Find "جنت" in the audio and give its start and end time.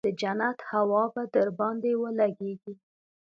0.21-0.57